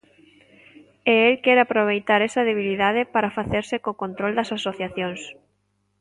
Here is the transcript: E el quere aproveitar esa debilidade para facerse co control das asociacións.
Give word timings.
E 1.13 1.15
el 1.29 1.35
quere 1.43 1.61
aproveitar 1.63 2.19
esa 2.23 2.45
debilidade 2.51 3.01
para 3.13 3.33
facerse 3.37 3.75
co 3.83 3.99
control 4.03 4.31
das 4.35 4.49
asociacións. 4.57 5.21